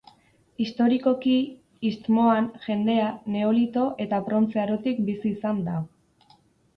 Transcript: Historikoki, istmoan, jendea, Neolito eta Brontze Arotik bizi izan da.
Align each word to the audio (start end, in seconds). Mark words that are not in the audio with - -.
Historikoki, 0.63 1.33
istmoan, 1.89 2.47
jendea, 2.63 3.09
Neolito 3.33 3.83
eta 4.07 4.21
Brontze 4.31 4.61
Arotik 4.63 5.05
bizi 5.11 5.33
izan 5.33 5.61
da. 5.69 5.77